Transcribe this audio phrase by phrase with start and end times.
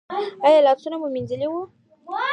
[0.45, 1.61] ایا لاسونه مو مینځلي وو؟